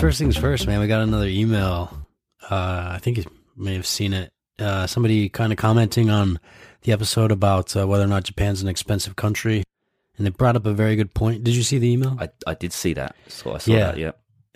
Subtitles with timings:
[0.00, 0.80] First things first, man.
[0.80, 1.94] We got another email.
[2.42, 3.24] Uh, I think you
[3.54, 6.38] may have seen it uh, somebody kind of commenting on
[6.82, 9.62] the episode about uh, whether or not Japan's an expensive country,
[10.16, 11.44] and they brought up a very good point.
[11.44, 12.16] Did you see the email?
[12.20, 13.16] I, I did see that.
[13.28, 13.84] So I saw Yeah.
[13.86, 14.10] that, yeah.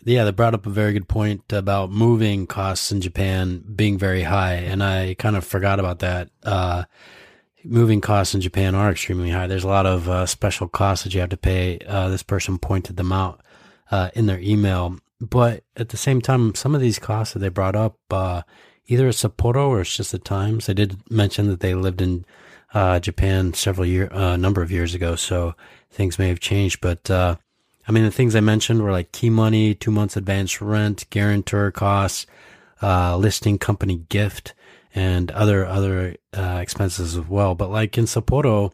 [0.05, 4.23] yeah, they brought up a very good point about moving costs in Japan being very
[4.23, 6.31] high, and I kind of forgot about that.
[6.43, 6.85] Uh,
[7.65, 9.47] moving costs in Japan are extremely high.
[9.47, 11.79] There's a lot of uh, special costs that you have to pay.
[11.87, 13.41] Uh, this person pointed them out
[13.91, 17.49] uh, in their email, but at the same time, some of these costs that they
[17.49, 18.43] brought up, uh,
[18.87, 20.67] either it's Sapporo or it's just the Times.
[20.67, 22.25] They did mention that they lived in
[22.73, 25.55] uh, Japan several year, uh, number of years ago, so
[25.91, 27.11] things may have changed, but.
[27.11, 27.37] Uh,
[27.87, 31.71] I mean, the things I mentioned were like key money, two months advance rent, guarantor
[31.71, 32.27] costs,
[32.83, 34.55] uh, listing company gift,
[34.95, 37.55] and other other uh, expenses as well.
[37.55, 38.73] But like in Sapporo,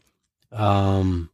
[0.53, 1.31] um,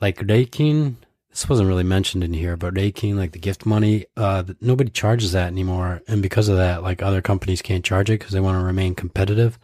[0.00, 0.96] like Reikin,
[1.36, 5.32] this wasn't really mentioned in here, but Reikin, like the gift money, uh, nobody charges
[5.32, 8.58] that anymore, and because of that, like other companies can't charge it because they want
[8.58, 9.58] to remain competitive.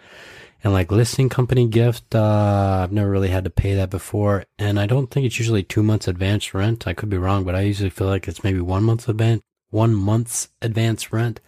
[0.63, 4.45] And like listing company gift, uh, I've never really had to pay that before.
[4.59, 6.87] And I don't think it's usually two months advance rent.
[6.87, 9.95] I could be wrong, but I usually feel like it's maybe one month's advance, one
[9.95, 11.41] month's advance rent.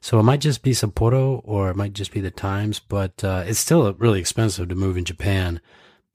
[0.00, 3.42] So it might just be Sapporo or it might just be the times, but, uh,
[3.44, 5.60] it's still really expensive to move in Japan.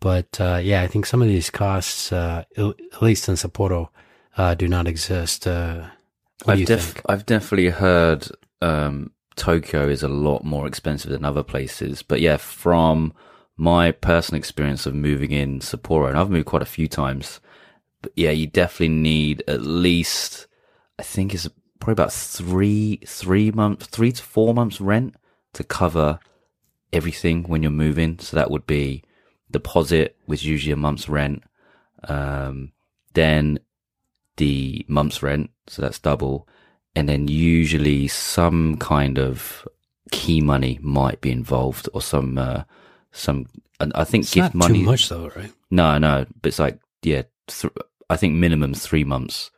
[0.02, 3.90] But, uh, yeah, I think some of these costs, uh, il- at least in Sapporo,
[4.36, 5.48] uh, do not exist.
[5.48, 5.86] Uh,
[6.46, 7.02] I've, def-?
[7.06, 8.28] I've definitely heard
[8.62, 12.02] um, Tokyo is a lot more expensive than other places.
[12.02, 13.14] But yeah, from
[13.58, 17.40] my personal experience of moving in Sapporo, and I've moved quite a few times,
[18.02, 20.48] but yeah, you definitely need at least,
[20.98, 21.48] I think it's
[21.80, 25.16] probably about three, three months, three to four months rent
[25.54, 26.20] to cover
[26.92, 28.18] everything when you're moving.
[28.18, 29.04] So that would be
[29.52, 31.44] deposit, is usually a month's rent.
[32.06, 32.72] Um,
[33.14, 33.60] then
[34.38, 36.48] the month's rent, so that's double,
[36.96, 39.68] and then usually some kind of
[40.12, 42.64] key money might be involved or some uh,
[43.12, 43.46] some.
[43.80, 44.80] And I think It's gift not money.
[44.80, 45.52] too much though, right?
[45.70, 47.74] No, no, but it's like yeah, th-
[48.10, 49.52] I think minimum three months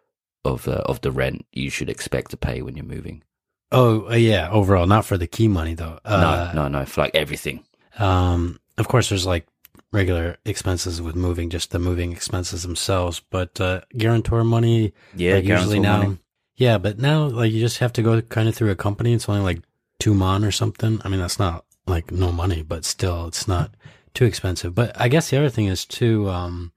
[0.46, 3.24] of uh, of the rent you should expect to pay when you're moving.
[3.72, 6.00] Oh, uh, yeah, overall, not for the key money though.
[6.06, 7.64] Uh, no, no, no, for like everything.
[8.00, 9.46] Um, of course, there's like
[9.94, 13.22] regular expenses with moving, just the moving expenses themselves.
[13.30, 16.18] But uh, guarantor money, Yeah, like usually now, money.
[16.56, 19.14] yeah, but now like you just have to go kind of through a company.
[19.14, 19.62] It's only like
[20.00, 21.00] two mon or something.
[21.06, 23.74] I mean, that's not like no money, but still, it's not
[24.14, 24.76] too expensive.
[24.76, 26.30] But I guess the other thing is too.
[26.30, 26.72] Um,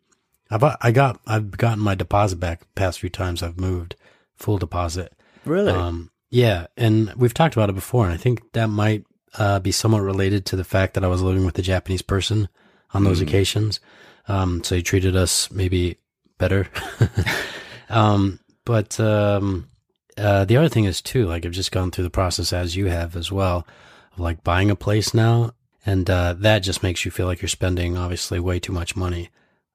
[0.50, 3.96] I've I got I've gotten my deposit back past few times I've moved
[4.36, 5.12] full deposit.
[5.44, 5.72] Really?
[5.72, 9.04] Um, yeah, and we've talked about it before, and I think that might
[9.38, 12.48] uh, be somewhat related to the fact that I was living with a Japanese person
[12.96, 13.28] on those Mm.
[13.28, 13.80] occasions.
[14.28, 15.98] Um, so he treated us maybe
[16.38, 16.68] better.
[17.88, 19.68] um, but um,
[20.18, 22.86] uh, the other thing is too, like I've just gone through the process as you
[22.86, 23.66] have as well,
[24.12, 25.52] of like buying a place now,
[25.84, 29.30] and uh, that just makes you feel like you're spending obviously way too much money.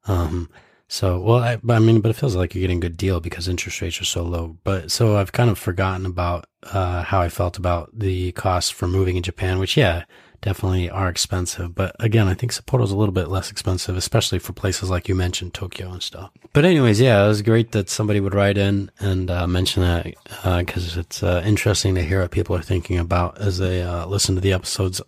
[0.08, 0.50] Um,
[0.90, 3.48] so, well, I, I mean, but it feels like you're getting a good deal because
[3.48, 4.58] interest rates are so low.
[4.66, 8.88] But so I've kind of forgotten about uh, how I felt about the costs for
[8.90, 10.04] moving in Japan, which, yeah,
[10.42, 11.76] definitely are expensive.
[11.76, 15.16] But again, I think Sapporo's a little bit less expensive, especially for places like you
[15.16, 16.32] mentioned, Tokyo and stuff.
[16.54, 20.14] But anyways, yeah, it was great that somebody would write in and uh, mention that
[20.60, 24.36] because it's uh, interesting to hear what people are thinking about as they uh, listen
[24.36, 25.02] to the episodes.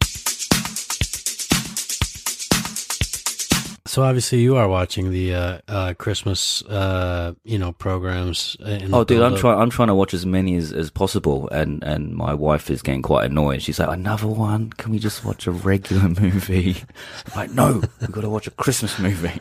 [3.93, 8.57] So obviously you are watching the uh, uh, Christmas, uh, you know, programs.
[8.59, 9.59] In the Oh, dude, I'm trying.
[9.59, 13.03] I'm trying to watch as many as, as possible, and and my wife is getting
[13.03, 13.61] quite annoyed.
[13.61, 14.71] She's like, "Another one?
[14.71, 16.75] Can we just watch a regular movie?"
[17.27, 19.39] I'm like, no, we've got to watch a Christmas movie.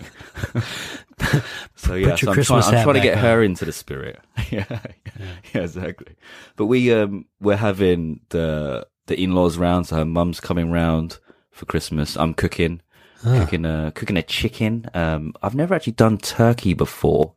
[1.75, 3.25] so yeah, so I'm trying, I'm trying to get on.
[3.25, 4.20] her into the spirit.
[4.50, 4.66] yeah,
[5.54, 6.14] yeah, exactly.
[6.56, 11.20] But we um we're having the the in-laws round, so her mum's coming round
[11.52, 12.19] for Christmas.
[12.19, 12.82] I'm cooking.
[13.22, 14.86] Cooking a cooking a chicken.
[14.94, 17.34] Um, I've never actually done turkey before,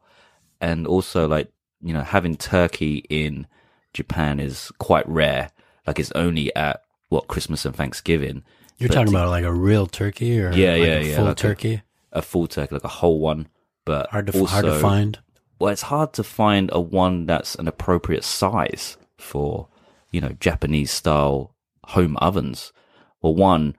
[0.59, 1.51] and also like
[1.81, 3.47] you know having turkey in
[3.93, 5.51] Japan is quite rare.
[5.85, 8.43] Like it's only at what Christmas and Thanksgiving.
[8.77, 11.25] You're But talking about like a real turkey or Yeah, like yeah, a yeah, full
[11.25, 11.81] like a- turkey?
[12.11, 13.47] a full turkey, like a whole one.
[13.85, 15.19] But hard to also, hard to find.
[15.59, 19.67] Well, it's hard to find a one that's an appropriate size for
[20.11, 21.53] you know Japanese style
[21.89, 22.73] home ovens.
[23.21, 23.75] Well, one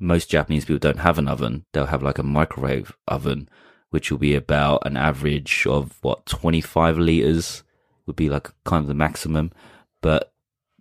[0.00, 1.64] most Japanese people don't have an oven.
[1.72, 3.48] They'll have like a microwave oven,
[3.90, 7.62] which will be about an average of what, 25 liters
[8.06, 9.52] would be like kind of the maximum.
[10.00, 10.32] But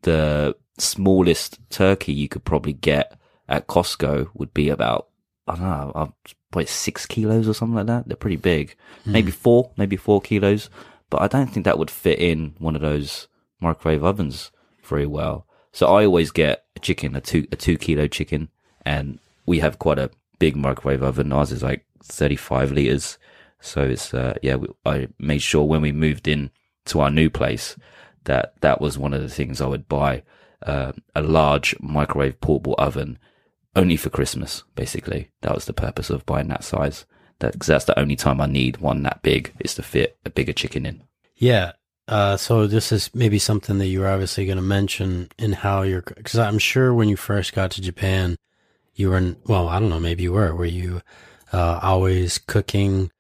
[0.02, 3.18] the smallest turkey you could probably get
[3.48, 5.08] at Costco would be about,
[5.48, 6.08] I don't know, uh,
[6.52, 8.08] probably six kilos or something like that.
[8.08, 8.76] They're pretty big.
[9.06, 10.70] Maybe four, maybe four kilos.
[11.10, 13.28] But I don't think that would fit in one of those
[13.60, 14.52] microwave ovens
[14.84, 15.46] very well.
[15.72, 18.50] So I always get a chicken, a two, a two kilo chicken.
[18.86, 21.32] And we have quite a big microwave oven.
[21.32, 23.18] Ours is like 35 liters.
[23.60, 26.52] So it's, uh, yeah, we, I made sure when we moved in
[26.86, 27.78] to our new place
[28.26, 30.24] that that was one of the things I would buy,
[30.66, 33.20] uh, a large microwave portable oven
[33.76, 35.30] only for Christmas, basically.
[35.42, 37.06] That was the purpose of buying that size.
[37.40, 40.30] That, cause that's the only time I need one that big is to fit a
[40.30, 41.04] bigger chicken in.
[41.36, 41.74] Yeah.
[42.08, 46.02] Uh, so this is maybe something that you're obviously going to mention in how you're,
[46.02, 48.36] because I'm sure when you first got to Japan,
[48.96, 51.02] you were, well, I don't know, maybe you were, were you
[51.52, 53.12] uh, always cooking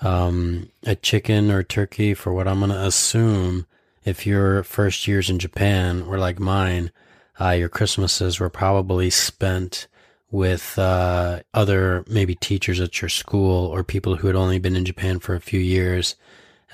[0.00, 3.66] um, a chicken or turkey for what I'm going to assume
[4.04, 6.92] if your first years in Japan were like mine,
[7.40, 9.86] uh, your Christmases were probably spent
[10.30, 14.84] with uh, other maybe teachers at your school or people who had only been in
[14.84, 16.16] Japan for a few years,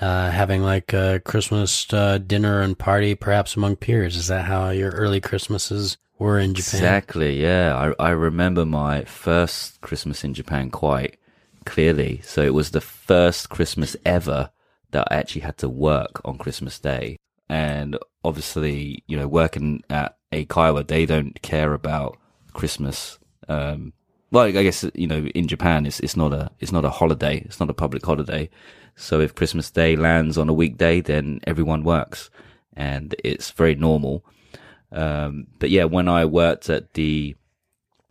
[0.01, 4.15] uh, having like a Christmas uh, dinner and party, perhaps among peers.
[4.15, 6.79] Is that how your early Christmases were in Japan?
[6.79, 7.41] Exactly.
[7.41, 7.93] Yeah.
[7.99, 11.17] I, I remember my first Christmas in Japan quite
[11.65, 12.21] clearly.
[12.23, 14.51] So it was the first Christmas ever
[14.91, 17.17] that I actually had to work on Christmas Day.
[17.49, 22.17] And obviously, you know, working at Eikaiwa, they don't care about
[22.53, 23.19] Christmas.
[23.47, 23.93] Um,
[24.31, 27.43] well, I guess, you know, in Japan, it's, it's not a, it's not a holiday.
[27.45, 28.49] It's not a public holiday.
[28.95, 32.29] So if Christmas Day lands on a weekday, then everyone works
[32.75, 34.25] and it's very normal.
[34.91, 37.35] Um, but yeah, when I worked at the,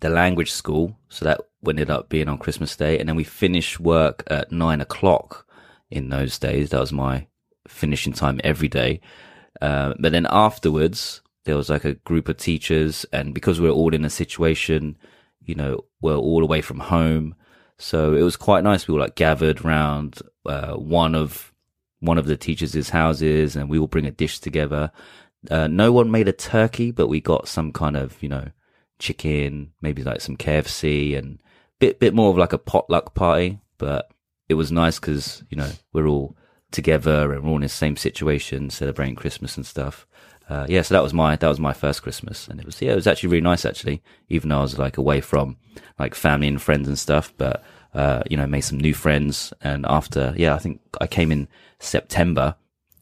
[0.00, 3.81] the language school, so that ended up being on Christmas Day, and then we finished
[3.81, 5.46] work at nine o'clock
[5.90, 6.70] in those days.
[6.70, 7.26] That was my
[7.66, 9.00] finishing time every day.
[9.62, 13.72] Uh, but then afterwards, there was like a group of teachers, and because we are
[13.72, 14.96] all in a situation,
[15.40, 17.34] you know, we're all away from home,
[17.78, 18.86] so it was quite nice.
[18.86, 21.52] We were like gathered around uh, one of
[22.00, 24.91] one of the teachers' houses, and we all bring a dish together.
[25.50, 28.49] Uh, no one made a turkey, but we got some kind of, you know,
[28.99, 31.41] chicken, maybe like some KFC and
[31.81, 33.58] bit, bit more of like a potluck party.
[33.79, 34.11] But
[34.49, 36.37] it was nice because, you know, we're all
[36.70, 40.06] together and we're all in the same situation, celebrating Christmas and stuff.
[40.49, 42.49] Uh, yeah, so that was my, that was my first Christmas.
[42.49, 44.99] And it was, yeah, it was actually really nice actually, even though I was like
[44.99, 45.56] away from
[45.99, 47.32] like family and friends and stuff.
[47.38, 47.62] But,
[47.94, 49.52] uh, you know, made some new friends.
[49.61, 51.49] And after, yeah, I think I came in
[51.79, 52.56] September.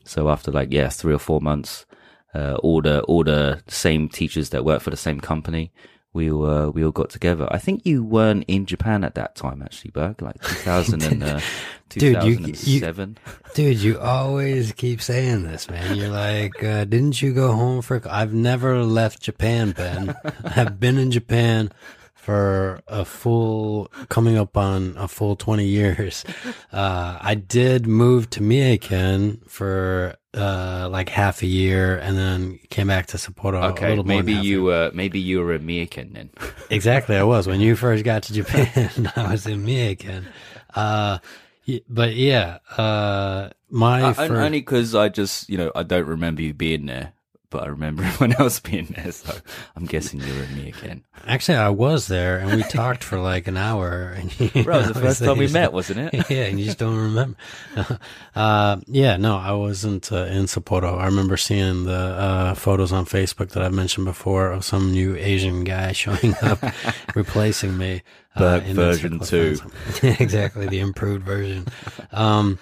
[0.05, 1.87] So after like, yeah, three or four months,
[2.35, 5.71] uh, all the all the same teachers that work for the same company.
[6.15, 7.49] We all uh, we all got together.
[7.51, 11.41] I think you weren't in Japan at that time, actually, Berg, like 2000 and, uh,
[11.89, 13.19] Dude, you- 2007.
[13.55, 15.95] Dude, you always keep saying this, man.
[15.97, 18.01] You're like, uh, didn't you go home for?
[18.11, 20.15] I've never left Japan, Ben.
[20.45, 21.71] I've been in Japan
[22.23, 26.25] for a full, coming up on a full 20 years.
[26.73, 32.87] Uh, I did move to Mie-ken for, uh, like half a year and then came
[32.87, 35.41] back to Sapporo a okay, little more than maybe half a you uh, maybe you
[35.41, 36.31] were a Miyaken then.
[36.71, 39.13] Exactly, I was when you first got to Japan.
[39.17, 40.25] I was in Mie-ken,
[40.75, 41.19] uh,
[41.91, 46.41] but yeah, uh, my Uh, first, only because I just you know I don't remember
[46.41, 47.13] you being there,
[47.53, 49.13] but I remember everyone else being there.
[49.13, 49.33] So
[49.77, 51.05] I'm guessing you were me again.
[51.29, 54.15] actually I was there and we talked for like an hour.
[54.17, 56.15] And you Bro, it was the first time we met, wasn't it?
[56.31, 57.37] yeah, and you just don't remember.
[58.35, 60.99] uh, yeah, no, I wasn't uh, in Sapporo.
[60.99, 65.15] I remember seeing the uh, photos on Facebook that I've mentioned before of some new
[65.17, 66.59] Asian guy showing up,
[67.15, 68.03] replacing me.
[68.35, 69.59] uh, Berg version two.
[70.03, 71.67] exactly, the improved version.
[72.13, 72.59] Um,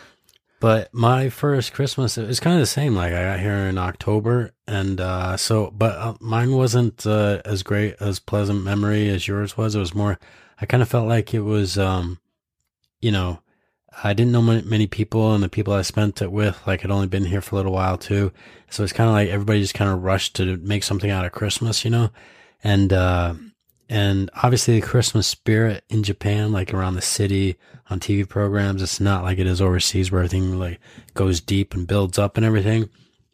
[0.61, 2.95] but my first Christmas, it was kind of the same.
[2.95, 7.63] Like I got here in October, and uh, so, but uh, mine wasn't uh, as
[7.63, 9.75] great as pleasant memory as yours was.
[9.75, 10.19] It was more.
[10.61, 12.21] I kind of felt like it was, um,
[13.01, 13.41] you know,
[14.05, 17.07] I didn't know many, people, and the people I spent it with, like, had only
[17.07, 18.31] been here for a little while too.
[18.69, 21.33] So it's kind of like everybody just kind of rushed to make something out of
[21.33, 22.11] Christmas, you know,
[22.63, 23.35] and uh,
[23.91, 27.57] and obviously the Christmas spirit in Japan, like around the city
[27.91, 30.79] on TV programs, it's not like it is overseas where everything like
[31.15, 32.89] goes deep and builds up and everything.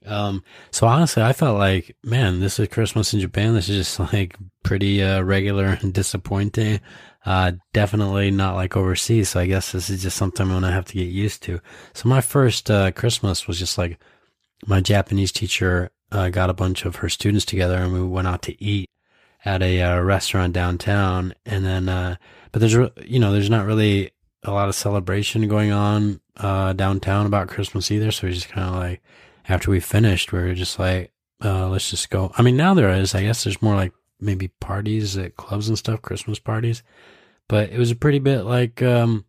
[0.07, 3.53] Um, so honestly, I felt like, man, this is Christmas in Japan.
[3.53, 6.81] This is just like pretty, uh, regular and disappointing.
[7.27, 9.29] Uh, definitely not like overseas.
[9.29, 11.61] So I guess this is just something I'm to have to get used to.
[11.93, 13.99] So my first, uh, Christmas was just like
[14.67, 18.41] my Japanese teacher, uh, got a bunch of her students together and we went out
[18.43, 18.89] to eat.
[19.47, 22.17] At a uh, restaurant downtown, and then uh,
[22.53, 22.75] but there's
[23.05, 24.11] you know there's not really
[24.43, 28.11] a lot of celebration going on uh, downtown about Christmas either.
[28.11, 29.03] So we just kind of like
[29.49, 31.13] after we finished, we were just like,
[31.43, 32.33] uh, let's just go.
[32.37, 35.79] I mean, now there is, I guess, there's more like maybe parties at clubs and
[35.79, 36.83] stuff, Christmas parties,
[37.49, 39.25] but it was a pretty bit like um,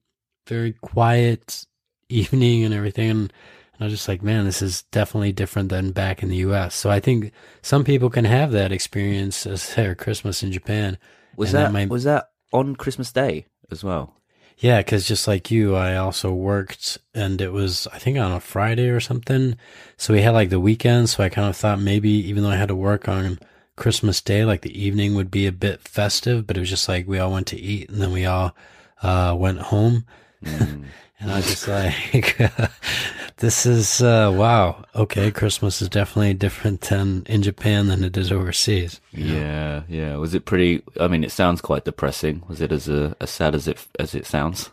[0.48, 1.66] very quiet
[2.10, 3.10] evening and everything.
[3.10, 3.34] And,
[3.78, 6.74] and I was just like, man, this is definitely different than back in the U.S.
[6.76, 7.32] So I think
[7.62, 10.98] some people can have that experience as their Christmas in Japan.
[11.36, 14.14] Was that that, might- was that on Christmas Day as well?
[14.60, 18.40] Yeah, because just like you, I also worked, and it was I think on a
[18.40, 19.56] Friday or something.
[19.98, 21.10] So we had like the weekend.
[21.12, 23.38] So I kind of thought maybe even though I had to work on
[23.76, 26.48] Christmas Day, like the evening would be a bit festive.
[26.48, 28.56] But it was just like we all went to eat, and then we all
[29.04, 30.06] uh, went home.
[30.44, 30.86] Mm.
[31.20, 32.38] And I was just like,
[33.38, 34.84] this is uh, wow.
[34.96, 39.00] Okay, Christmas is definitely different than in Japan than it is overseas.
[39.12, 40.16] Yeah, yeah.
[40.18, 40.84] Was it pretty?
[41.00, 42.44] I mean, it sounds quite depressing.
[42.48, 44.70] Was it as uh, as sad as it as it sounds?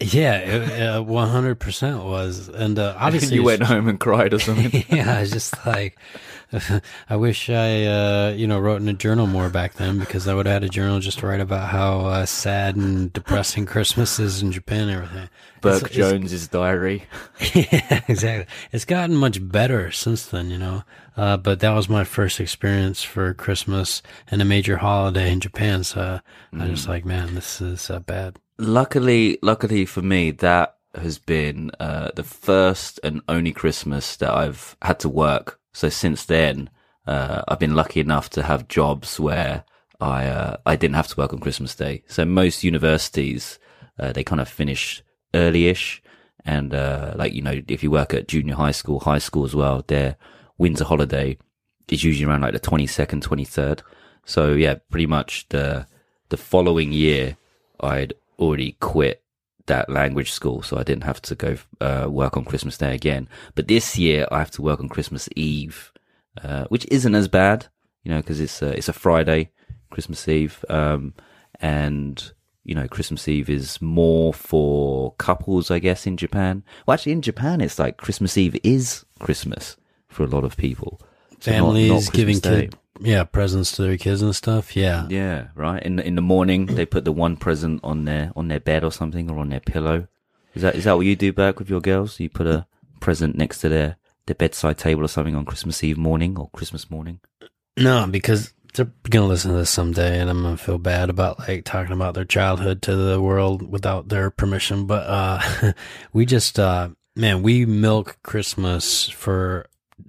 [0.00, 4.84] Yeah, one hundred percent was, and uh, obviously you went home and cried or something.
[4.88, 5.98] yeah, I was just like,
[7.10, 10.32] I wish I, uh, you know, wrote in a journal more back then because I
[10.34, 14.18] would have had a journal just to write about how uh, sad and depressing Christmas
[14.18, 15.28] is in Japan and everything.
[15.60, 17.04] Burke It's- it's- Jones's diary.
[17.54, 18.46] yeah, exactly.
[18.72, 20.82] It's gotten much better since then, you know.
[21.16, 25.84] Uh, but that was my first experience for Christmas and a major holiday in Japan.
[25.84, 26.20] So
[26.54, 28.38] I was just like, man, this is uh, bad.
[28.60, 34.76] Luckily, luckily for me, that has been uh, the first and only Christmas that I've
[34.82, 35.58] had to work.
[35.72, 36.68] So since then,
[37.06, 39.64] uh, I've been lucky enough to have jobs where
[39.98, 42.02] I uh, I didn't have to work on Christmas Day.
[42.06, 43.58] So most universities
[43.98, 45.02] uh, they kind of finish
[45.32, 46.02] early-ish,
[46.44, 49.54] and uh, like you know, if you work at junior high school, high school as
[49.54, 50.16] well, their
[50.58, 51.38] winter holiday
[51.88, 53.82] is usually around like the twenty second, twenty third.
[54.26, 55.86] So yeah, pretty much the
[56.28, 57.38] the following year,
[57.80, 59.22] I'd already quit
[59.66, 63.28] that language school, so I didn't have to go uh, work on Christmas Day again.
[63.54, 65.92] But this year, I have to work on Christmas Eve,
[66.42, 67.68] uh, which isn't as bad,
[68.02, 69.50] you know, because it's a, it's a Friday,
[69.90, 71.14] Christmas Eve, um,
[71.60, 72.32] and
[72.64, 76.62] you know, Christmas Eve is more for couples, I guess, in Japan.
[76.86, 79.76] Well, actually, in Japan, it's like Christmas Eve is Christmas
[80.08, 81.00] for a lot of people.
[81.40, 82.60] So Families not Christmas giving Day.
[82.66, 84.76] kid, yeah, presents to their kids and stuff.
[84.76, 85.06] Yeah.
[85.08, 85.82] Yeah, right.
[85.82, 88.84] In the, in the morning, they put the one present on their on their bed
[88.84, 90.06] or something, or on their pillow.
[90.54, 92.20] Is that is that what you do back with your girls?
[92.20, 92.66] You put a
[93.00, 96.90] present next to their their bedside table or something on Christmas Eve morning or Christmas
[96.90, 97.20] morning.
[97.76, 101.64] No, because they're gonna listen to this someday, and I'm gonna feel bad about like
[101.64, 104.86] talking about their childhood to the world without their permission.
[104.86, 105.72] But uh,
[106.12, 109.66] we just, uh, man, we milk Christmas for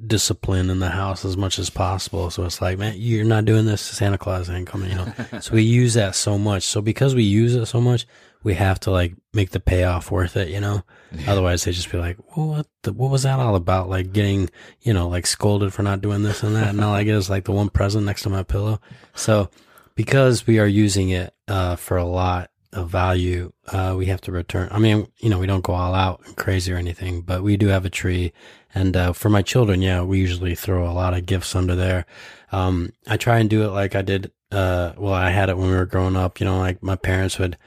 [0.07, 2.29] discipline in the house as much as possible.
[2.29, 3.81] So it's like, man, you're not doing this.
[3.81, 5.13] Santa Claus ain't coming, you know.
[5.39, 6.63] so we use that so much.
[6.63, 8.05] So because we use it so much,
[8.43, 10.83] we have to like make the payoff worth it, you know.
[11.27, 12.67] Otherwise, they just be like, well, "What?
[12.83, 14.49] The, what was that all about?" Like getting,
[14.81, 17.29] you know, like scolded for not doing this and that, and all I get is
[17.29, 18.79] like the one present next to my pillow.
[19.13, 19.49] So,
[19.95, 24.31] because we are using it uh, for a lot of value, uh, we have to
[24.31, 24.69] return.
[24.71, 27.57] I mean, you know, we don't go all out and crazy or anything, but we
[27.57, 28.33] do have a tree.
[28.73, 32.05] And uh, for my children, yeah, we usually throw a lot of gifts under there.
[32.51, 34.31] Um, I try and do it like I did.
[34.51, 36.39] Uh, well, I had it when we were growing up.
[36.39, 37.57] You know, like my parents would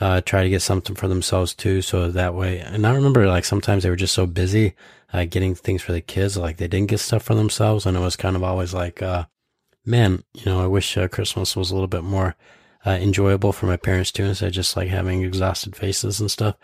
[0.00, 1.82] uh, try to get something for themselves too.
[1.82, 4.74] So that way, and I remember like sometimes they were just so busy
[5.12, 8.00] uh, getting things for the kids, like they didn't get stuff for themselves, and it
[8.00, 9.26] was kind of always like, uh,
[9.84, 12.34] man, you know, I wish uh, Christmas was a little bit more
[12.86, 16.56] uh, enjoyable for my parents too, instead of just like having exhausted faces and stuff.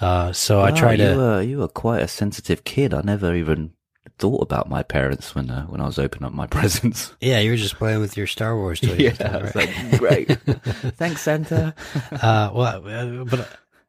[0.00, 1.10] Uh, so I try to.
[1.12, 2.92] You were, you were quite a sensitive kid.
[2.92, 3.72] I never even
[4.18, 7.14] thought about my parents when uh, when I was opening up my presents.
[7.20, 8.98] yeah, you were just playing with your Star Wars toys.
[8.98, 9.68] yeah, and stuff, I was right?
[9.90, 10.28] like, great.
[10.96, 11.74] Thanks, Santa.
[12.12, 13.44] uh, well, uh, but uh,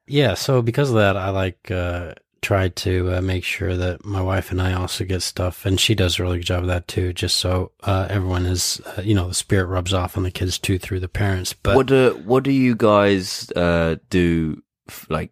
[0.07, 2.13] yeah, so because of that, I like uh,
[2.45, 5.95] try to uh, make sure that my wife and I also get stuff, and she
[5.95, 7.11] does a really good job of that too.
[7.11, 10.59] Just so uh, everyone is, uh, you know, the spirit rubs off on the kids
[10.59, 11.53] too through the parents.
[11.53, 14.61] But what do what do you guys uh, do?
[15.09, 15.31] Like,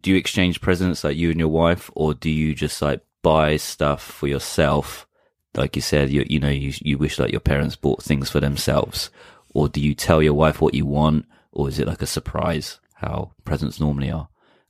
[0.00, 3.56] do you exchange presents like you and your wife, or do you just like buy
[3.56, 5.06] stuff for yourself?
[5.54, 8.40] Like you said, you you know you you wish like your parents bought things for
[8.40, 9.10] themselves,
[9.54, 12.80] or do you tell your wife what you want, or is it like a surprise?
[12.94, 14.28] How presents normally are?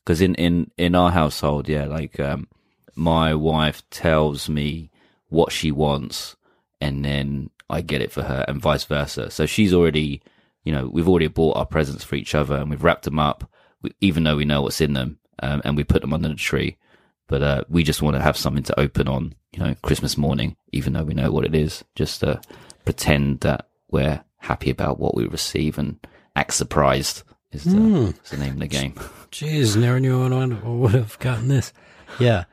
[0.09, 2.49] Because in in in our household, yeah, like um,
[2.97, 4.91] my wife tells me
[5.29, 6.35] what she wants,
[6.81, 9.31] and then I get it for her, and vice versa.
[9.31, 10.23] So she's already
[10.69, 13.51] you know, we've already bought our presents for each other and we've wrapped them up,
[14.03, 16.77] even though we know what's in them, um, and we put them under the tree.
[17.27, 20.57] But uh, we just want to have something to open on, you know, Christmas morning,
[20.73, 22.41] even though we know what it is, just to
[22.85, 25.99] pretend that we're happy about what we receive and
[26.37, 28.11] act surprised is the, Hmm.
[28.23, 28.95] is the name of the game.
[29.31, 31.73] Jeez, never knew I would- have gotten this.
[32.19, 32.45] Yeah.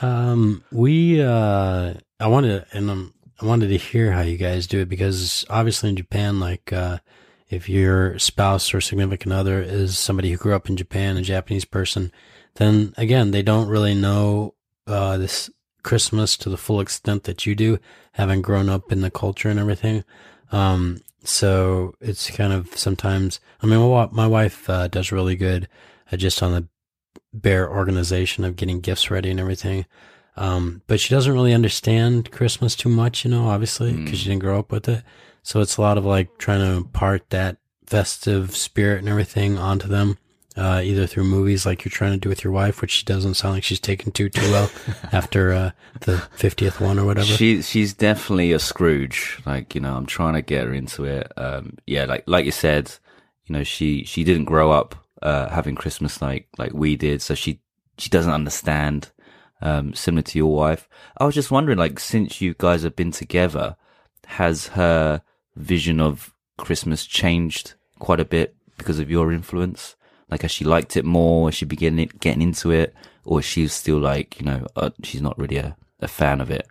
[0.00, 4.80] Um, we, uh, I wanted, and um, I wanted to hear how you guys do
[4.80, 6.98] it because obviously in Japan, like, uh,
[7.48, 11.64] if your spouse or significant other is somebody who grew up in Japan, a Japanese
[11.64, 12.10] person,
[12.56, 14.54] then again, they don't really know,
[14.86, 15.48] uh, this
[15.82, 17.78] Christmas to the full extent that you do,
[18.12, 20.02] having grown up in the culture and everything.
[20.50, 25.68] Um, so it's kind of sometimes, I mean, my, my wife, uh, does really good,
[26.14, 26.68] just on the
[27.32, 29.86] bare organization of getting gifts ready and everything.
[30.36, 34.42] Um, but she doesn't really understand Christmas too much, you know, obviously, because she didn't
[34.42, 35.02] grow up with it.
[35.42, 39.88] So it's a lot of like trying to impart that festive spirit and everything onto
[39.88, 40.18] them,
[40.56, 43.34] uh, either through movies like you're trying to do with your wife, which she doesn't
[43.34, 44.70] sound like she's taken to too well
[45.12, 45.70] after, uh,
[46.00, 47.26] the 50th one or whatever.
[47.26, 49.40] She she's definitely a Scrooge.
[49.46, 51.32] Like you know, I'm trying to get her into it.
[51.38, 52.92] Um, yeah, like like you said,
[53.46, 57.34] you know, she she didn't grow up uh, having Christmas like like we did, so
[57.34, 57.60] she
[57.98, 59.10] she doesn't understand.
[59.62, 63.10] Um, similar to your wife, I was just wondering, like, since you guys have been
[63.10, 63.76] together,
[64.26, 65.22] has her
[65.56, 69.96] vision of Christmas changed quite a bit because of your influence?
[70.30, 71.48] Like, has she liked it more?
[71.48, 75.22] Has she beginning getting into it, or is she still like, you know, uh, she's
[75.22, 76.68] not really a, a fan of it?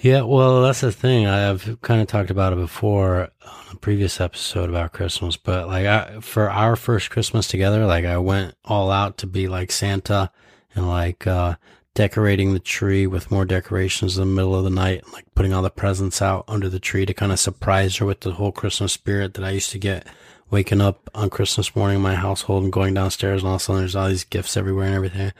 [0.00, 1.26] Yeah, well, that's the thing.
[1.26, 5.86] I've kind of talked about it before on a previous episode about Christmas, but like
[5.86, 10.30] I, for our first Christmas together, like I went all out to be like Santa
[10.72, 11.56] and like, uh,
[11.94, 15.52] decorating the tree with more decorations in the middle of the night, and, like putting
[15.52, 18.52] all the presents out under the tree to kind of surprise her with the whole
[18.52, 20.06] Christmas spirit that I used to get
[20.48, 23.64] waking up on Christmas morning in my household and going downstairs and all of a
[23.64, 25.32] sudden there's all these gifts everywhere and everything.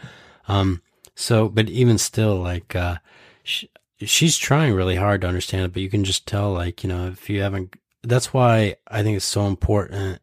[0.48, 0.82] Um,
[1.14, 2.96] so, but even still, like, uh,
[3.44, 3.66] sh-
[4.02, 7.08] she's trying really hard to understand it, but you can just tell, like, you know,
[7.08, 10.20] if you haven't, that's why I think it's so important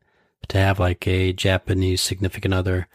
[0.48, 2.88] to have like a Japanese significant other,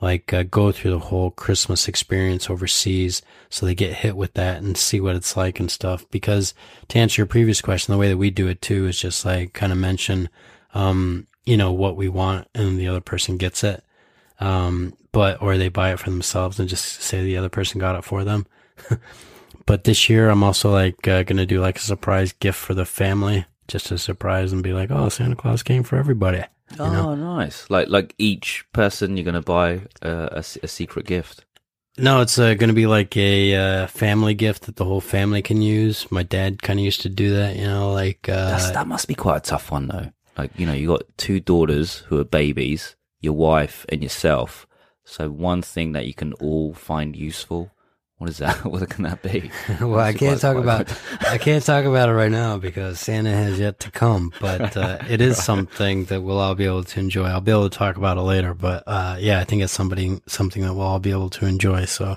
[0.00, 4.62] like, uh, go through the whole Christmas experience overseas so they get hit with that
[4.62, 6.08] and see what it's like and stuff.
[6.10, 6.54] Because
[6.88, 9.52] to answer your previous question, the way that we do it too is just like
[9.52, 10.28] kind of mention,
[10.72, 13.84] um, you know, what we want and the other person gets it.
[14.40, 17.96] Um, but, or they buy it for themselves and just say the other person got
[17.96, 18.46] it for them.
[19.66, 22.84] But this year, I'm also like uh, gonna do like a surprise gift for the
[22.84, 26.42] family, just a surprise and be like, "Oh, Santa Claus came for everybody."
[26.78, 27.14] Oh, know?
[27.14, 27.68] nice!
[27.70, 31.44] Like like each person you're gonna buy uh, a, a secret gift.
[31.96, 35.62] No, it's uh, gonna be like a uh, family gift that the whole family can
[35.62, 36.10] use.
[36.10, 39.14] My dad kind of used to do that, you know, like uh, that must be
[39.14, 40.10] quite a tough one though.
[40.36, 44.66] Like you know, you got two daughters who are babies, your wife and yourself.
[45.04, 47.70] So one thing that you can all find useful.
[48.18, 48.64] What is that?
[48.64, 49.50] What can that be?
[49.80, 50.88] well, I can't talk about
[51.20, 54.32] I can't talk about it right now because Santa has yet to come.
[54.40, 57.24] But uh, it is something that we'll all be able to enjoy.
[57.24, 58.54] I'll be able to talk about it later.
[58.54, 61.84] But uh, yeah, I think it's somebody something that we'll all be able to enjoy.
[61.86, 62.16] So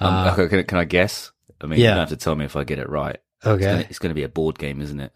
[0.00, 1.32] Um, uh, okay, can, can I guess?
[1.60, 1.84] I mean, yeah.
[1.84, 3.18] you don't have to tell me if I get it right.
[3.44, 5.12] Okay, it's gonna be a board game, isn't it?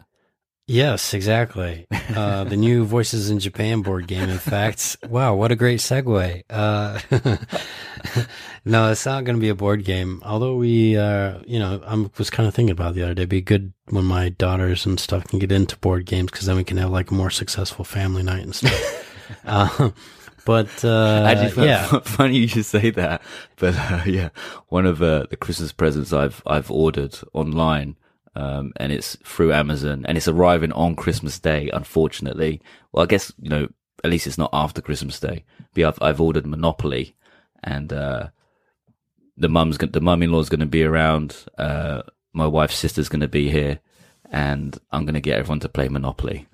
[0.67, 1.87] Yes, exactly.
[2.15, 4.29] Uh, the new Voices in Japan board game.
[4.29, 6.43] In fact, wow, what a great segue.
[6.49, 6.99] Uh,
[8.65, 10.21] no, it's not going to be a board game.
[10.25, 13.21] Although we, uh, you know, I was kind of thinking about it the other day.
[13.23, 16.57] It'd be good when my daughters and stuff can get into board games because then
[16.57, 19.39] we can have like a more successful family night and stuff.
[19.45, 19.89] uh,
[20.47, 23.21] but uh, yeah, funny you should say that.
[23.57, 24.29] But uh, yeah,
[24.69, 27.97] one of uh, the Christmas presents I've I've ordered online,
[28.37, 31.71] um, and it's through Amazon, and it's arriving on Christmas Day.
[31.73, 33.67] Unfortunately, well, I guess you know
[34.03, 35.43] at least it's not after Christmas Day.
[35.73, 37.15] But I've I've ordered Monopoly,
[37.63, 38.27] and uh,
[39.35, 41.35] the mum's the mum-in-law's going to be around.
[41.57, 43.79] Uh, my wife's sister's going to be here,
[44.31, 46.47] and I'm going to get everyone to play Monopoly.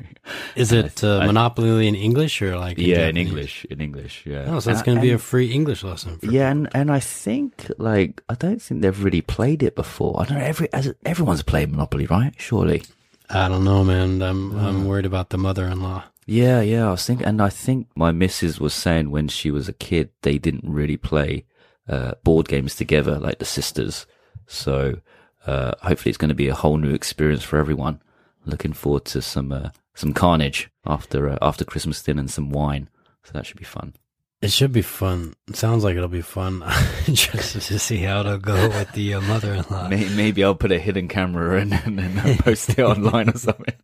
[0.56, 4.24] is it uh, I- Monopoly in English or like yeah, in English, in English.
[4.26, 4.44] Yeah.
[4.48, 6.18] Oh, so it's going to be a free English lesson.
[6.18, 10.20] For Yeah, and, and I think like I don't think they've really played it before.
[10.20, 10.44] I don't know.
[10.44, 12.32] Every as everyone's played Monopoly, right?
[12.36, 12.82] Surely.
[13.28, 14.22] I don't know, man.
[14.22, 16.04] I'm I'm worried about the mother-in-law.
[16.26, 16.88] Yeah, yeah.
[16.88, 20.10] I was thinking, and I think my missus was saying when she was a kid,
[20.22, 21.44] they didn't really play
[21.88, 24.06] uh, board games together like the sisters.
[24.46, 24.98] So
[25.46, 28.02] uh, hopefully, it's going to be a whole new experience for everyone.
[28.44, 32.88] Looking forward to some uh, some carnage after uh, after Christmas dinner and some wine.
[33.24, 33.94] So that should be fun.
[34.42, 35.34] It should be fun.
[35.48, 36.62] It sounds like it'll be fun
[37.06, 39.88] just to see how it'll go with the uh, mother-in-law.
[39.88, 43.38] May- Maybe I'll put a hidden camera in and then I'll post it online or
[43.38, 43.74] something.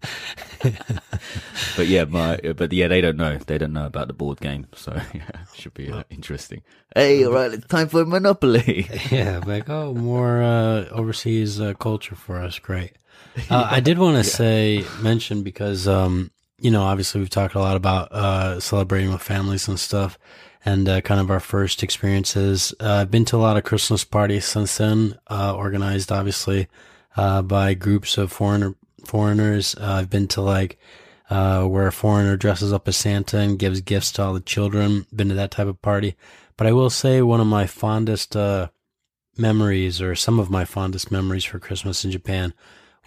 [1.77, 3.39] but yeah, my but yeah, they don't know.
[3.39, 6.63] They don't know about the board game, so yeah, should be uh, interesting.
[6.95, 8.89] Hey, all right, it's time for Monopoly.
[9.11, 12.59] yeah, like oh, more uh, overseas uh, culture for us.
[12.59, 12.93] Great.
[13.51, 17.61] Uh, I did want to say, mention because, um, you know, obviously we've talked a
[17.61, 20.19] lot about, uh, celebrating with families and stuff
[20.65, 22.75] and, uh, kind of our first experiences.
[22.79, 26.69] Uh, I've been to a lot of Christmas parties since then, uh, organized obviously,
[27.17, 28.75] uh, by groups of foreigner,
[29.07, 29.75] foreigners.
[29.75, 30.79] Uh, I've been to like,
[31.31, 35.07] uh, where a foreigner dresses up as Santa and gives gifts to all the children.
[35.15, 36.17] Been to that type of party.
[36.57, 38.69] But I will say one of my fondest, uh,
[39.37, 42.53] memories or some of my fondest memories for Christmas in Japan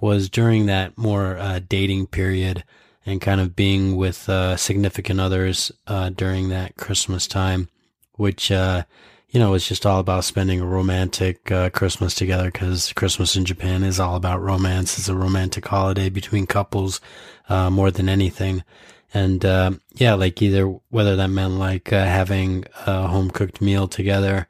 [0.01, 2.63] was during that more uh, dating period
[3.05, 7.69] and kind of being with uh, significant others uh, during that Christmas time,
[8.13, 8.83] which uh,
[9.35, 13.43] you know it's just all about spending a romantic uh, Christmas together because Christmas in
[13.43, 14.97] Japan is all about romance.
[14.97, 17.01] It's a romantic holiday between couples
[17.49, 18.63] uh, more than anything.
[19.13, 24.47] And yeah, like either whether that meant like having a home cooked meal together,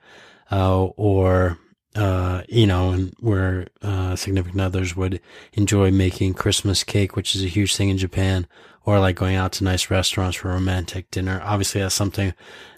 [0.52, 1.58] or
[1.96, 5.20] uh, you know, and where uh, significant others would
[5.54, 8.46] enjoy making Christmas cake, which is a huge thing in Japan,
[8.86, 11.42] or like going out to nice restaurants for a romantic dinner.
[11.44, 12.34] Obviously, that's something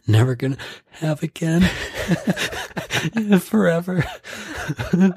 [0.07, 0.57] never gonna
[0.91, 1.61] have again
[3.39, 4.05] forever.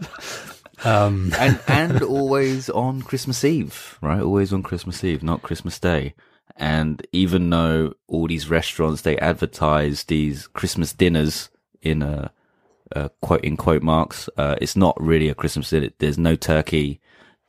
[0.84, 4.20] um, and and always on Christmas Eve, right?
[4.22, 6.14] Always on Christmas Eve, not Christmas Day.
[6.56, 11.48] And even though all these restaurants they advertise these Christmas dinners
[11.80, 12.32] in a
[12.94, 14.28] uh, quote in quote marks.
[14.36, 15.90] Uh, it's not really a Christmas dinner.
[15.98, 17.00] There's no turkey.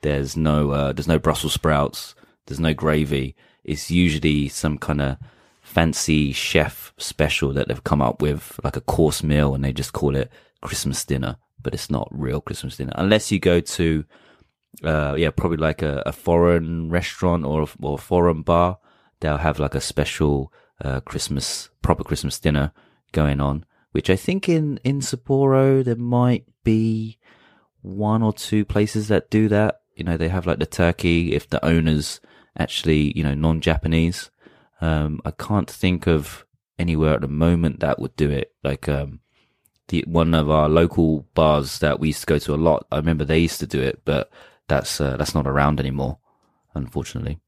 [0.01, 2.15] There's no, uh, there's no Brussels sprouts.
[2.45, 3.35] There's no gravy.
[3.63, 5.17] It's usually some kind of
[5.61, 9.93] fancy chef special that they've come up with, like a course meal, and they just
[9.93, 11.37] call it Christmas dinner.
[11.61, 14.03] But it's not real Christmas dinner unless you go to,
[14.83, 18.79] uh, yeah, probably like a, a foreign restaurant or or foreign bar.
[19.19, 20.51] They'll have like a special
[20.83, 22.71] uh, Christmas proper Christmas dinner
[23.11, 27.17] going on which I think in, in Sapporo, there might be
[27.81, 29.81] one or two places that do that.
[29.95, 32.21] You know, they have like the turkey if the owner's
[32.57, 34.31] actually, you know, non-Japanese.
[34.81, 36.45] Um, I can't think of
[36.79, 38.53] anywhere at the moment that would do it.
[38.63, 39.19] Like, um,
[39.89, 42.87] the, one of our local bars that we used to go to a lot.
[42.91, 44.31] I remember they used to do it, but
[44.67, 46.17] that's, uh, that's not around anymore,
[46.73, 47.39] unfortunately.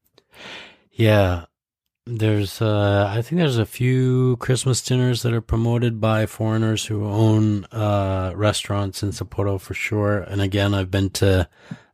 [0.92, 1.46] Yeah.
[2.06, 7.06] There's, uh, I think there's a few Christmas dinners that are promoted by foreigners who
[7.06, 10.18] own, uh, restaurants in Sapporo for sure.
[10.18, 11.48] And again, I've been to,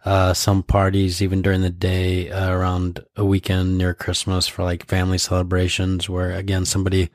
[0.04, 4.86] uh, some parties even during the day uh, around a weekend near Christmas for like
[4.86, 7.10] family celebrations where again, somebody,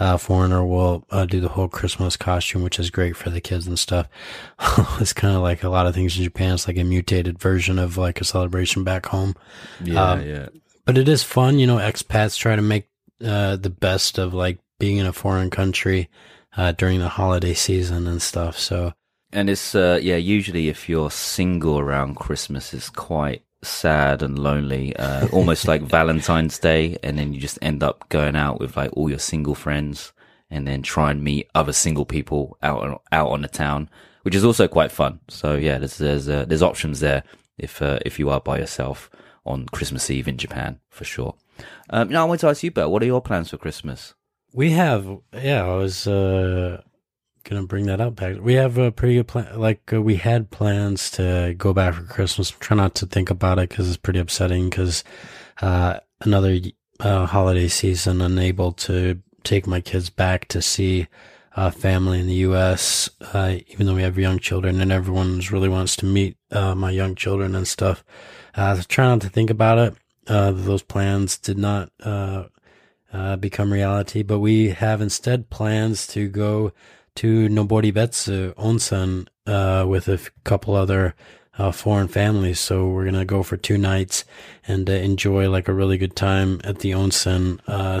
[0.00, 3.66] uh, foreigner will uh, do the whole Christmas costume, which is great for the kids
[3.68, 4.08] and stuff.
[5.00, 6.54] it's kind of like a lot of things in Japan.
[6.54, 9.36] It's like a mutated version of like a celebration back home.
[9.84, 10.48] Yeah, um, yeah
[10.84, 11.58] but it is fun.
[11.58, 12.88] You know, expats try to make
[13.24, 16.08] uh, the best of like being in a foreign country
[16.56, 18.58] uh, during the holiday season and stuff.
[18.58, 18.92] So,
[19.34, 24.94] and it's uh, yeah, usually if you're single around Christmas, it's quite sad and lonely,
[24.96, 28.90] uh, almost like Valentine's Day, and then you just end up going out with like
[28.94, 30.12] all your single friends,
[30.50, 33.90] and then try and meet other single people out out on the town,
[34.22, 35.18] which is also quite fun.
[35.28, 37.24] So yeah, there's there's uh, there's options there
[37.58, 39.10] if uh, if you are by yourself
[39.44, 41.34] on Christmas Eve in Japan for sure.
[41.90, 44.14] Um, now I want to ask you, Bill, what are your plans for Christmas?
[44.52, 46.82] We have, yeah, I was uh,
[47.44, 48.16] gonna bring that up.
[48.16, 49.58] Back, we have a pretty good plan.
[49.58, 52.50] Like uh, we had plans to go back for Christmas.
[52.50, 54.70] Try not to think about it because it's pretty upsetting.
[54.70, 55.04] Because
[55.62, 56.58] uh, another
[57.00, 61.06] uh, holiday season, unable to take my kids back to see
[61.56, 63.08] uh, family in the U.S.
[63.20, 66.90] Uh, even though we have young children, and everyone really wants to meet uh, my
[66.90, 68.04] young children and stuff.
[68.56, 69.94] Uh, try not to think about it.
[70.26, 72.44] Uh, those plans did not uh,
[73.12, 76.72] uh, become reality, but we have instead plans to go
[77.16, 81.14] to Noboribetsu Onsen uh, with a couple other
[81.58, 82.58] uh, foreign families.
[82.60, 84.24] So we're gonna go for two nights
[84.66, 88.00] and uh, enjoy like a really good time at the onsen uh,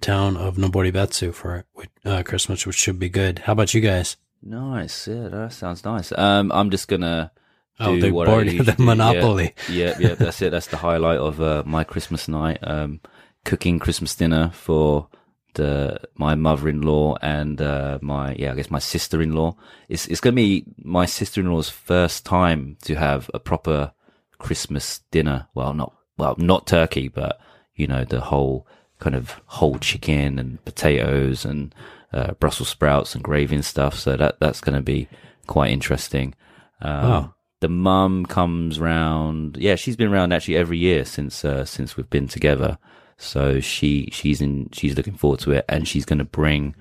[0.00, 1.64] town of Noboribetsu for
[2.04, 3.40] uh, Christmas, which should be good.
[3.40, 4.16] How about you guys?
[4.42, 6.12] Nice, yeah, that sounds nice.
[6.12, 7.32] Um, I'm just gonna
[7.80, 9.54] Oh, the board, the Monopoly.
[9.68, 10.50] Yeah, yeah, yeah, that's it.
[10.50, 12.58] That's the highlight of uh, my Christmas night.
[12.62, 13.00] Um,
[13.44, 15.08] cooking Christmas dinner for
[15.54, 19.56] the my mother-in-law and uh, my yeah, I guess my sister-in-law.
[19.88, 23.92] It's it's gonna be my sister-in-law's first time to have a proper
[24.38, 25.48] Christmas dinner.
[25.54, 27.40] Well, not well, not turkey, but
[27.74, 28.66] you know the whole
[28.98, 31.74] kind of whole chicken and potatoes and
[32.12, 33.98] uh, Brussels sprouts and gravy and stuff.
[33.98, 35.08] So that that's gonna be
[35.46, 36.34] quite interesting.
[36.80, 39.56] Um, oh the mum comes round.
[39.56, 42.78] Yeah, she's been around actually every year since uh, since we've been together.
[43.18, 46.74] So she she's in she's looking forward to it, and she's going to bring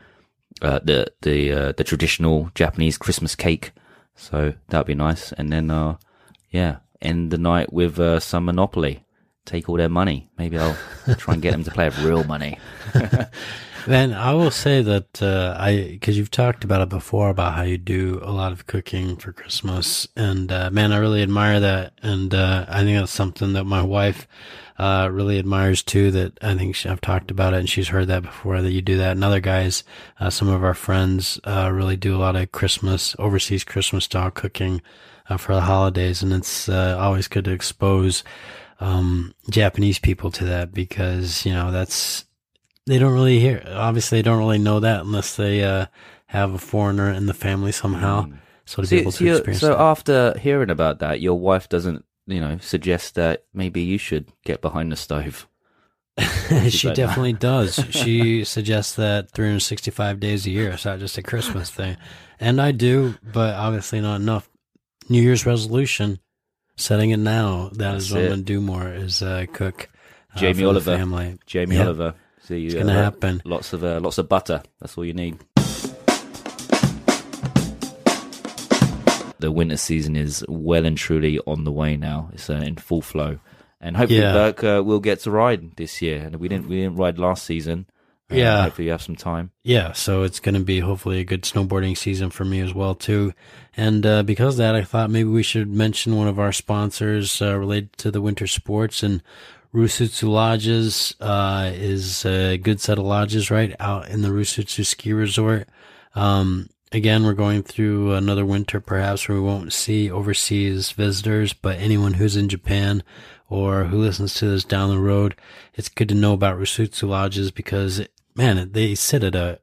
[0.61, 3.71] uh, the the uh, the traditional Japanese Christmas cake.
[4.15, 5.31] So that'd be nice.
[5.33, 5.97] And then uh,
[6.51, 9.03] yeah, end the night with uh, some Monopoly.
[9.45, 10.29] Take all their money.
[10.37, 10.77] Maybe I'll
[11.17, 12.59] try and get them to play with real money.
[13.87, 17.61] Man, I will say that uh, I because you've talked about it before about how
[17.61, 21.93] you do a lot of cooking for Christmas, and uh, man, I really admire that,
[22.03, 24.27] and uh, I think that's something that my wife
[24.77, 26.11] uh, really admires too.
[26.11, 28.81] That I think she, I've talked about it, and she's heard that before that you
[28.81, 29.85] do that, and other guys,
[30.19, 34.31] uh, some of our friends, uh, really do a lot of Christmas overseas Christmas style
[34.31, 34.81] cooking
[35.37, 38.25] for the holidays, and it's always good to expose
[38.81, 42.25] um, Japanese people to that because you know that's
[42.87, 43.63] they don't really hear.
[43.67, 45.85] Obviously, they don't really know that unless they uh,
[46.27, 48.23] have a foreigner in the family somehow.
[48.23, 48.39] Mm.
[48.65, 49.61] So to so, be able to so experience.
[49.61, 49.79] So that.
[49.79, 54.61] after hearing about that, your wife doesn't, you know, suggest that maybe you should get
[54.61, 55.47] behind the stove.
[56.69, 57.77] she definitely does.
[57.91, 60.71] She suggests that 365 days a year.
[60.71, 61.97] It's not just a Christmas thing,
[62.39, 64.49] and I do, but obviously not enough.
[65.09, 66.19] New Year's resolution,
[66.75, 67.69] setting it now.
[67.73, 68.25] That That's is what it.
[68.25, 68.87] I'm gonna do more.
[68.87, 69.89] Is uh, cook.
[70.33, 70.97] Uh, Jamie Oliver.
[70.97, 71.37] Family.
[71.45, 71.85] Jamie yep.
[71.85, 72.15] Oliver.
[72.47, 73.41] See, it's gonna uh, happen.
[73.43, 74.63] Lots of uh, lots of butter.
[74.79, 75.37] That's all you need.
[79.39, 82.29] The winter season is well and truly on the way now.
[82.31, 83.39] It's uh, in full flow,
[83.81, 84.31] and hopefully yeah.
[84.31, 86.21] Burke uh, will get to ride this year.
[86.23, 87.85] And we didn't we didn't ride last season.
[88.31, 89.51] Uh, yeah, hopefully you have some time.
[89.63, 92.95] Yeah, so it's going to be hopefully a good snowboarding season for me as well
[92.95, 93.33] too.
[93.75, 97.41] And uh, because of that, I thought maybe we should mention one of our sponsors
[97.41, 99.21] uh, related to the winter sports and
[99.77, 105.13] Rusutsu Lodges uh, is a good set of lodges right out in the Rusutsu Ski
[105.13, 105.69] Resort.
[106.15, 111.77] Um, again, we're going through another winter perhaps where we won't see overseas visitors, but
[111.77, 113.03] anyone who's in Japan
[113.49, 115.35] or who listens to this down the road,
[115.75, 118.01] it's good to know about Rusutsu Lodges because,
[118.33, 119.59] man, they sit at a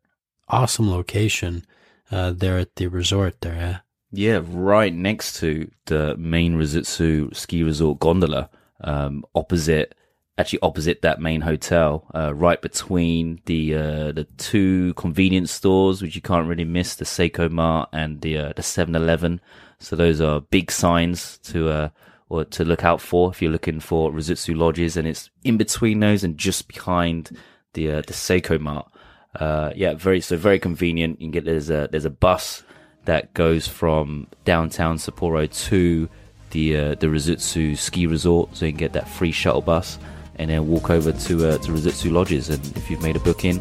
[0.48, 1.66] awesome location
[2.12, 3.56] uh, there at the resort there.
[3.56, 3.78] Yeah?
[4.12, 8.48] yeah, right next to the main Rusutsu ski resort gondola,
[8.80, 9.92] um, opposite
[10.36, 16.16] actually opposite that main hotel, uh, right between the uh, the two convenience stores, which
[16.16, 19.40] you can't really miss, the Seicomart and the uh, the Seven Eleven.
[19.78, 21.88] So those are big signs to uh,
[22.28, 26.00] or to look out for if you're looking for Rusutsu lodges, and it's in between
[26.00, 27.36] those and just behind
[27.74, 28.88] the uh, the Seicomart.
[29.34, 31.20] Uh, yeah, very so very convenient.
[31.20, 32.64] You can get there's a there's a bus
[33.04, 36.08] that goes from downtown Sapporo to
[36.50, 39.98] the the Rusutsu ski resort, so you can get that free shuttle bus
[40.36, 42.50] and then walk over to uh, to Rusutsu Lodges.
[42.50, 43.58] And if you've made a booking,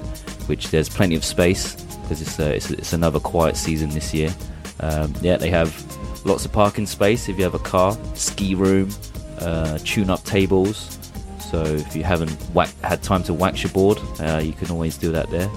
[0.48, 4.34] which there's plenty of space because it's, uh, it's, it's another quiet season this year.
[4.82, 5.74] Um, yeah, they have
[6.26, 8.90] lots of parking space if you have a car, ski room,
[9.40, 11.00] uh, tune-up tables.
[11.40, 12.32] So if you haven't
[12.84, 15.50] had time to wax your board, uh, you can always do that there.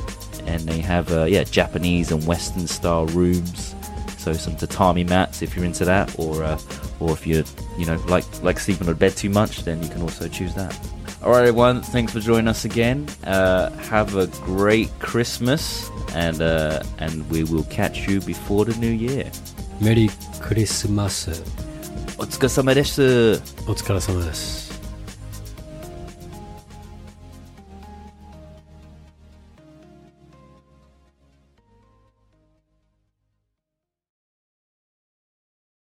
[0.47, 3.75] And they have uh, yeah Japanese and Western style rooms.
[4.19, 6.59] So some tatami mats if you're into that, or uh,
[7.01, 7.43] or if you
[7.79, 10.55] you know like like sleeping on a bed too much, then you can also choose
[10.55, 10.79] that.
[11.26, 11.82] All right, everyone.
[11.82, 13.08] Thanks for joining us again.
[13.24, 18.92] Uh, have a great Christmas, and uh, and we will catch you before the new
[18.92, 19.30] year.
[19.80, 21.30] Merry Christmas.
[22.18, 23.02] お疲れ様です。
[23.68, 24.65] お疲れ様です。